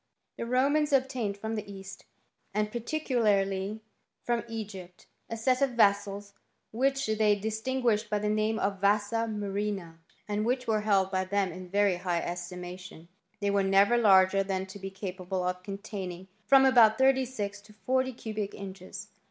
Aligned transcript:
The 0.35 0.47
Romans 0.47 0.91
obtained 0.91 1.37
from 1.37 1.53
the 1.53 1.71
east, 1.71 2.05
and 2.55 2.71
particu* 2.71 3.21
larly 3.21 3.81
from 4.23 4.43
Egypt, 4.49 5.05
a 5.29 5.37
set 5.37 5.61
of 5.61 5.73
vessels 5.75 6.33
which 6.71 7.05
they 7.05 7.39
distin* 7.39 7.83
guished 7.83 8.09
by 8.09 8.17
the 8.17 8.27
name 8.27 8.57
of 8.57 8.81
vasa 8.81 9.27
murrhina, 9.29 9.99
and 10.27 10.43
which 10.43 10.65
were 10.65 10.81
held 10.81 11.11
by 11.11 11.25
them 11.25 11.51
in 11.51 11.69
very 11.69 11.97
high 11.97 12.21
estimation. 12.21 13.09
They 13.41 13.51
were 13.51 13.61
never 13.61 13.95
Isu'ger 13.95 14.43
than 14.47 14.65
to 14.65 14.79
be 14.79 14.89
capable 14.89 15.43
of 15.47 15.61
containinff 15.61 16.29
frcmi 16.51 16.67
about 16.67 16.97
thirty 16.97 17.23
six 17.23 17.61
to 17.61 17.71
forty 17.73 18.11
cubic 18.11 18.55
inches. 18.55 19.09